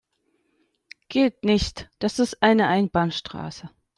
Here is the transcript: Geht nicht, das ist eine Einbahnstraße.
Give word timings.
Geht 1.09 1.43
nicht, 1.43 1.87
das 1.99 2.17
ist 2.17 2.41
eine 2.41 2.69
Einbahnstraße. 2.69 3.69